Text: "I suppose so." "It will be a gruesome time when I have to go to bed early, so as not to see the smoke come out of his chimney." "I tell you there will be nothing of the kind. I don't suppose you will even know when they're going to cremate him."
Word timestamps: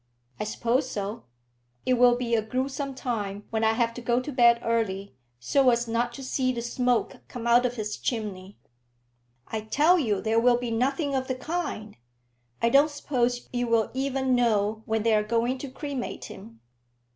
"I 0.39 0.45
suppose 0.45 0.89
so." 0.89 1.25
"It 1.85 1.93
will 1.93 2.15
be 2.15 2.33
a 2.33 2.41
gruesome 2.41 2.95
time 2.95 3.43
when 3.51 3.63
I 3.63 3.73
have 3.73 3.93
to 3.93 4.01
go 4.01 4.19
to 4.19 4.31
bed 4.31 4.59
early, 4.63 5.13
so 5.39 5.69
as 5.69 5.87
not 5.87 6.11
to 6.13 6.23
see 6.23 6.51
the 6.51 6.63
smoke 6.63 7.17
come 7.27 7.45
out 7.45 7.67
of 7.67 7.75
his 7.75 7.97
chimney." 7.97 8.57
"I 9.49 9.61
tell 9.61 9.99
you 9.99 10.19
there 10.19 10.39
will 10.39 10.57
be 10.57 10.71
nothing 10.71 11.13
of 11.13 11.27
the 11.27 11.35
kind. 11.35 11.97
I 12.63 12.69
don't 12.69 12.89
suppose 12.89 13.47
you 13.53 13.67
will 13.67 13.91
even 13.93 14.33
know 14.33 14.81
when 14.87 15.03
they're 15.03 15.21
going 15.21 15.59
to 15.59 15.69
cremate 15.69 16.25
him." 16.25 16.61